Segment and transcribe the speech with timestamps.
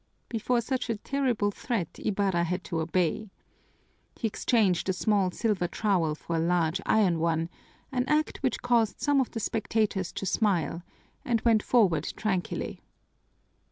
[0.29, 3.29] Before such a terrible threat Ibarra had to obey.
[4.17, 7.49] He exchanged the small silver trowel for a large iron one,
[7.91, 10.81] an act which caused some of the spectators to smile,
[11.23, 12.81] and went forward tranquilly.